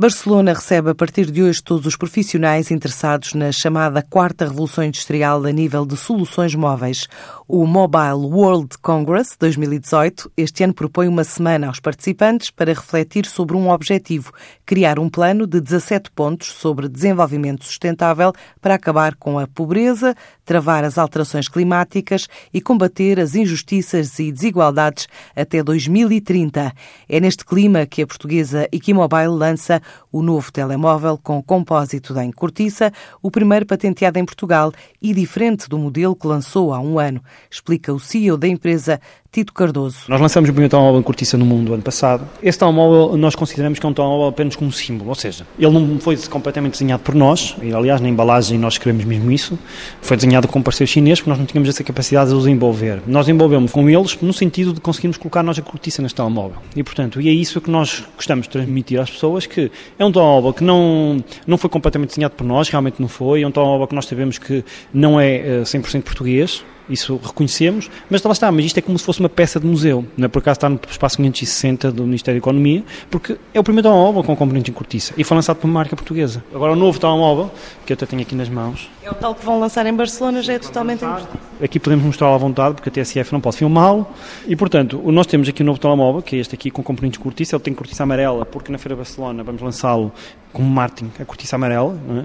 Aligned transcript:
Barcelona 0.00 0.54
recebe 0.54 0.88
a 0.88 0.94
partir 0.94 1.30
de 1.30 1.42
hoje 1.42 1.62
todos 1.62 1.84
os 1.84 1.94
profissionais 1.94 2.70
interessados 2.70 3.34
na 3.34 3.52
chamada 3.52 4.00
quarta 4.00 4.46
revolução 4.46 4.82
industrial 4.82 5.44
a 5.44 5.52
nível 5.52 5.84
de 5.84 5.94
soluções 5.94 6.54
móveis. 6.54 7.06
O 7.52 7.66
Mobile 7.66 8.32
World 8.32 8.78
Congress 8.78 9.36
2018 9.36 10.30
este 10.36 10.62
ano 10.62 10.72
propõe 10.72 11.08
uma 11.08 11.24
semana 11.24 11.66
aos 11.66 11.80
participantes 11.80 12.48
para 12.48 12.72
refletir 12.72 13.26
sobre 13.26 13.56
um 13.56 13.70
objetivo: 13.70 14.32
criar 14.64 15.00
um 15.00 15.08
plano 15.08 15.48
de 15.48 15.60
17 15.60 16.12
pontos 16.12 16.52
sobre 16.52 16.88
desenvolvimento 16.88 17.64
sustentável 17.64 18.32
para 18.60 18.76
acabar 18.76 19.16
com 19.16 19.36
a 19.36 19.48
pobreza, 19.48 20.14
travar 20.44 20.84
as 20.84 20.96
alterações 20.96 21.48
climáticas 21.48 22.28
e 22.54 22.60
combater 22.60 23.18
as 23.18 23.34
injustiças 23.34 24.16
e 24.20 24.30
desigualdades 24.30 25.08
até 25.34 25.60
2030. 25.60 26.72
É 27.08 27.18
neste 27.18 27.44
clima 27.44 27.84
que 27.84 28.00
a 28.00 28.06
portuguesa 28.06 28.68
Equimobile 28.70 29.26
lança 29.26 29.82
o 30.12 30.22
novo 30.22 30.52
telemóvel 30.52 31.18
com 31.18 31.42
compósito 31.42 32.16
em 32.20 32.30
cortiça, 32.30 32.92
o 33.20 33.28
primeiro 33.28 33.66
patenteado 33.66 34.20
em 34.20 34.24
Portugal 34.24 34.70
e 35.02 35.12
diferente 35.12 35.68
do 35.68 35.76
modelo 35.76 36.14
que 36.14 36.28
lançou 36.28 36.72
há 36.72 36.78
um 36.78 36.96
ano, 36.96 37.20
explica 37.50 37.92
o 37.92 38.00
CEO 38.00 38.36
da 38.36 38.48
empresa, 38.48 39.00
Tito 39.32 39.52
Cardoso. 39.52 40.06
Nós 40.08 40.20
lançamos 40.20 40.50
o 40.50 40.52
primeiro 40.52 40.70
telemóvel 40.70 40.98
em 40.98 41.04
cortiça 41.04 41.38
no 41.38 41.44
mundo 41.44 41.72
ano 41.72 41.82
passado. 41.82 42.28
Esse 42.42 42.58
telemóvel 42.58 43.16
nós 43.16 43.36
consideramos 43.36 43.78
que 43.78 43.86
é 43.86 43.88
um 43.88 43.94
telemóvel 43.94 44.26
apenas 44.26 44.56
como 44.56 44.72
símbolo, 44.72 45.10
ou 45.10 45.14
seja, 45.14 45.46
ele 45.56 45.70
não 45.70 46.00
foi 46.00 46.16
completamente 46.16 46.72
desenhado 46.72 47.04
por 47.04 47.14
nós, 47.14 47.54
e 47.62 47.72
aliás 47.72 48.00
na 48.00 48.08
embalagem 48.08 48.58
nós 48.58 48.74
escrevemos 48.74 49.04
mesmo 49.04 49.30
isso, 49.30 49.56
foi 50.02 50.16
desenhado 50.16 50.48
com 50.48 50.60
parceiros 50.60 50.90
chineses 50.90 51.20
porque 51.20 51.30
nós 51.30 51.38
não 51.38 51.46
tínhamos 51.46 51.68
essa 51.68 51.84
capacidade 51.84 52.30
de 52.30 52.36
os 52.36 52.48
envolver. 52.48 53.00
Nós 53.06 53.28
envolvemos 53.28 53.70
com 53.70 53.88
eles 53.88 54.18
no 54.20 54.32
sentido 54.32 54.72
de 54.72 54.80
conseguirmos 54.80 55.16
colocar 55.16 55.44
nós 55.44 55.56
a 55.56 55.62
cortiça 55.62 56.02
neste 56.02 56.16
telemóvel. 56.16 56.56
E 56.74 56.82
portanto, 56.82 57.20
e 57.20 57.28
é 57.28 57.32
isso 57.32 57.60
que 57.60 57.70
nós 57.70 58.04
gostamos 58.16 58.46
de 58.46 58.50
transmitir 58.50 59.00
às 59.00 59.10
pessoas, 59.10 59.46
que 59.46 59.70
é 59.96 60.04
um 60.04 60.10
telemóvel 60.10 60.52
que 60.52 60.64
não, 60.64 61.22
não 61.46 61.56
foi 61.56 61.70
completamente 61.70 62.10
desenhado 62.10 62.34
por 62.34 62.44
nós, 62.44 62.68
realmente 62.68 63.00
não 63.00 63.06
foi, 63.06 63.42
é 63.42 63.46
um 63.46 63.52
telemóvel 63.52 63.86
que 63.86 63.94
nós 63.94 64.06
sabemos 64.06 64.38
que 64.38 64.64
não 64.92 65.20
é 65.20 65.62
100% 65.62 65.94
eh, 65.94 66.00
português, 66.00 66.64
isso 66.90 67.18
reconhecemos, 67.22 67.90
mas 68.10 68.22
lá 68.22 68.32
está, 68.32 68.50
mas 68.50 68.66
isto 68.66 68.78
é 68.78 68.82
como 68.82 68.98
se 68.98 69.04
fosse 69.04 69.20
uma 69.20 69.28
peça 69.28 69.58
de 69.58 69.66
museu, 69.66 70.04
não 70.16 70.26
é 70.26 70.28
por 70.28 70.40
acaso 70.40 70.58
está 70.58 70.68
no 70.68 70.78
espaço 70.88 71.16
560 71.16 71.92
do 71.92 72.04
Ministério 72.04 72.40
da 72.40 72.44
Economia, 72.44 72.84
porque 73.10 73.38
é 73.54 73.60
o 73.60 73.64
primeiro 73.64 73.88
telemóvel 73.88 74.22
com 74.22 74.36
componente 74.36 74.70
em 74.70 74.74
cortiça 74.74 75.14
e 75.16 75.24
foi 75.24 75.36
lançado 75.36 75.56
por 75.56 75.66
uma 75.66 75.74
marca 75.74 75.96
portuguesa. 75.96 76.42
Agora 76.54 76.72
o 76.72 76.76
novo 76.76 76.98
telemóvel, 76.98 77.50
que 77.86 77.92
eu 77.92 77.94
até 77.94 78.06
tenho 78.06 78.22
aqui 78.22 78.34
nas 78.34 78.48
mãos. 78.48 78.90
É 79.02 79.10
o 79.10 79.14
tal 79.14 79.34
que 79.34 79.44
vão 79.44 79.60
lançar 79.60 79.86
em 79.86 79.94
Barcelona, 79.94 80.42
já 80.42 80.54
é 80.54 80.58
totalmente 80.58 81.04
em 81.04 81.64
Aqui 81.64 81.78
podemos 81.78 82.04
mostrar 82.04 82.34
à 82.34 82.36
vontade, 82.36 82.74
porque 82.74 82.88
a 82.88 82.92
TSF 82.92 83.32
não 83.32 83.40
pode 83.40 83.56
filmá-lo, 83.56 84.06
e 84.46 84.56
portanto, 84.56 85.00
nós 85.06 85.26
temos 85.26 85.48
aqui 85.48 85.62
o 85.62 85.64
um 85.64 85.66
novo 85.66 85.78
telemóvel, 85.78 86.22
que 86.22 86.36
é 86.36 86.38
este 86.38 86.54
aqui 86.54 86.70
com 86.70 86.82
componentes 86.82 87.18
de 87.18 87.22
cortiça, 87.22 87.56
ele 87.56 87.62
tem 87.62 87.74
cortiça 87.74 88.02
amarela, 88.02 88.44
porque 88.44 88.72
na 88.72 88.78
Feira 88.78 88.94
de 88.94 88.98
Barcelona 88.98 89.42
vamos 89.42 89.62
lançá-lo 89.62 90.12
como 90.52 90.68
Martin, 90.68 91.10
a 91.20 91.24
cortiça 91.24 91.56
amarela, 91.56 91.98
não 92.06 92.20
é? 92.20 92.24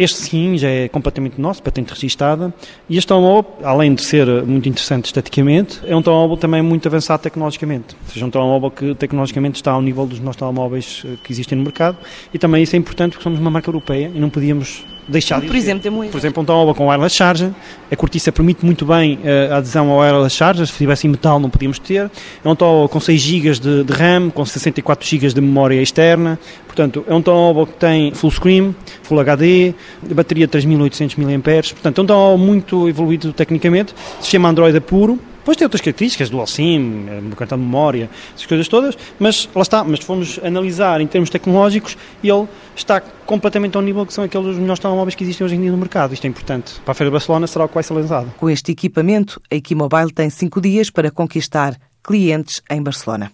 Este 0.00 0.16
sim 0.16 0.56
já 0.56 0.70
é 0.70 0.88
completamente 0.88 1.38
nosso, 1.38 1.62
patente 1.62 1.92
registada, 1.92 2.54
e 2.88 2.96
este 2.96 3.06
telemóvel, 3.06 3.52
além 3.62 3.94
de 3.94 4.02
ser 4.02 4.26
muito 4.46 4.66
interessante 4.66 5.04
esteticamente, 5.04 5.78
é 5.84 5.94
um 5.94 6.00
telemóvel 6.00 6.38
também 6.38 6.62
muito 6.62 6.88
avançado 6.88 7.22
tecnologicamente. 7.22 7.94
Ou 8.06 8.10
seja, 8.10 8.24
um 8.24 8.30
telemóvel 8.30 8.70
que 8.70 8.94
tecnologicamente 8.94 9.56
está 9.56 9.72
ao 9.72 9.82
nível 9.82 10.06
dos 10.06 10.18
nossos 10.18 10.38
telemóveis 10.38 11.02
eh, 11.04 11.18
que 11.22 11.30
existem 11.30 11.58
no 11.58 11.64
mercado, 11.64 11.98
e 12.32 12.38
também 12.38 12.62
isso 12.62 12.74
é 12.74 12.78
importante 12.78 13.10
porque 13.10 13.24
somos 13.24 13.38
uma 13.38 13.50
marca 13.50 13.68
europeia 13.68 14.10
e 14.14 14.18
não 14.18 14.30
podíamos 14.30 14.86
deixar 15.10 15.40
Por 15.40 15.56
exemplo, 15.56 15.82
temos 15.82 16.08
Por 16.08 16.18
exemplo, 16.18 16.42
um 16.42 16.46
telemóvel 16.46 16.74
com 16.74 16.88
wireless 16.88 17.16
charger, 17.16 17.50
a 17.90 17.96
cortiça 17.96 18.32
permite 18.32 18.64
muito 18.64 18.84
bem 18.84 19.18
eh, 19.24 19.48
a 19.50 19.56
adesão 19.58 19.90
ao 19.90 20.00
wireless 20.00 20.36
charger, 20.36 20.66
se 20.66 20.72
tivesse 20.72 21.06
em 21.06 21.10
metal 21.10 21.38
não 21.38 21.50
podíamos 21.50 21.78
ter. 21.78 22.10
É 22.44 22.48
um 22.48 22.54
telemóvel 22.54 22.88
com 22.88 23.00
6 23.00 23.20
GB 23.20 23.50
de, 23.58 23.84
de 23.84 23.92
RAM, 23.92 24.30
com 24.30 24.44
64 24.44 25.06
GB 25.06 25.28
de 25.34 25.40
memória 25.40 25.80
externa, 25.80 26.38
portanto, 26.66 27.04
é 27.06 27.14
um 27.14 27.22
telemóvel 27.22 27.66
que 27.66 27.74
tem 27.74 28.12
full 28.14 28.30
screen, 28.30 28.74
full 29.02 29.20
HD, 29.20 29.74
bateria 30.14 30.46
de 30.46 30.50
3800 30.50 31.16
mAh, 31.16 31.40
portanto, 31.72 31.98
é 31.98 32.02
um 32.02 32.06
telemóvel 32.06 32.38
muito 32.38 32.88
evoluído 32.88 33.32
tecnicamente, 33.32 33.94
se 34.20 34.28
chama 34.30 34.48
Android 34.48 34.78
puro, 34.80 35.18
depois 35.40 35.56
tem 35.56 35.64
outras 35.64 35.80
características, 35.80 36.30
dual 36.30 36.46
SIM, 36.46 37.06
eh, 37.08 37.34
cartão 37.34 37.58
de 37.58 37.64
memória, 37.64 38.10
essas 38.34 38.46
coisas 38.46 38.68
todas, 38.68 38.96
mas 39.18 39.48
lá 39.54 39.62
está, 39.62 39.82
mas 39.82 40.00
fomos 40.00 40.38
analisar 40.42 41.00
em 41.00 41.06
termos 41.06 41.30
tecnológicos 41.30 41.96
e 42.22 42.28
ele 42.28 42.46
está 42.76 43.00
completamente 43.00 43.76
ao 43.76 43.82
nível 43.82 44.04
que 44.04 44.12
são 44.12 44.22
aqueles 44.22 44.56
melhores 44.56 44.78
telemóveis 44.78 45.14
que 45.14 45.24
existem 45.24 45.44
hoje 45.44 45.56
em 45.56 45.60
dia 45.60 45.72
no 45.72 45.78
mercado. 45.78 46.12
Isto 46.12 46.26
é 46.26 46.28
importante. 46.28 46.74
Para 46.84 46.92
a 46.92 46.94
Feira 46.94 47.10
de 47.10 47.12
Barcelona 47.12 47.46
será 47.46 47.64
o 47.64 47.68
que 47.68 47.74
vai 47.74 47.82
ser 47.82 47.94
lançado. 47.94 48.32
Com 48.36 48.50
este 48.50 48.72
equipamento, 48.72 49.40
a 49.50 49.54
Equimobile 49.54 50.12
tem 50.12 50.28
cinco 50.30 50.60
dias 50.60 50.90
para 50.90 51.10
conquistar 51.10 51.76
clientes 52.02 52.62
em 52.70 52.82
Barcelona. 52.82 53.28